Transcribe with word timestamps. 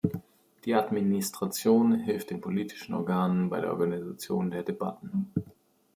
Die 0.65 0.73
Administration 0.73 1.93
hilft 1.99 2.31
den 2.31 2.41
politischen 2.41 2.95
Organen 2.95 3.51
bei 3.51 3.61
der 3.61 3.69
Organisation 3.71 4.49
der 4.49 4.63
Debatten. 4.63 5.29